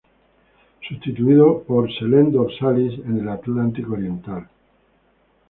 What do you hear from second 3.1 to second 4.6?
el Atlántico oriental.